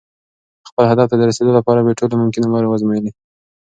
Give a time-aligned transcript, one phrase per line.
[0.69, 3.11] خپل هدف ته د رسېدو لپاره مې ټولې ممکنې لارې وازمویلې.